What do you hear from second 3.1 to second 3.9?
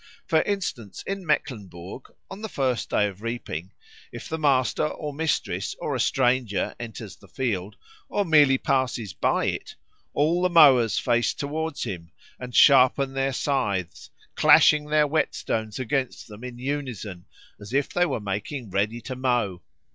reaping,